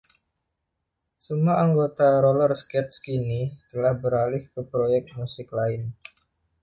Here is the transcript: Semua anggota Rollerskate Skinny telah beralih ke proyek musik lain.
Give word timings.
Semua 1.25 1.53
anggota 1.65 2.07
Rollerskate 2.25 2.89
Skinny 2.97 3.41
telah 3.71 3.93
beralih 4.01 4.43
ke 4.53 4.61
proyek 4.71 5.05
musik 5.17 5.47
lain. 5.57 5.81